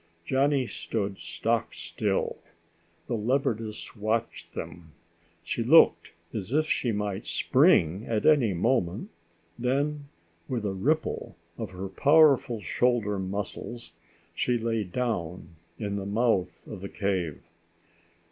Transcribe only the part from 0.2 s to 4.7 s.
Johnny stood stock still. The leopardess watched